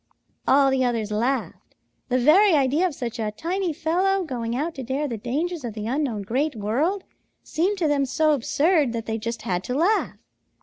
"All 0.47 0.71
the 0.71 0.83
others 0.83 1.11
laughed. 1.11 1.75
The 2.09 2.17
very 2.17 2.53
idea 2.55 2.87
of 2.87 2.95
such 2.95 3.19
a 3.19 3.29
tiny 3.31 3.71
fellow 3.71 4.23
going 4.23 4.55
out 4.55 4.73
to 4.73 4.83
dare 4.83 5.07
the 5.07 5.15
dangers 5.15 5.63
of 5.63 5.75
the 5.75 5.85
unknown 5.85 6.23
Great 6.23 6.55
World 6.55 7.03
seemed 7.43 7.77
to 7.77 7.87
them 7.87 8.07
so 8.07 8.31
absurd 8.31 8.93
that 8.93 9.05
they 9.05 9.19
just 9.19 9.43
had 9.43 9.63
to 9.65 9.75
laugh. 9.77 10.17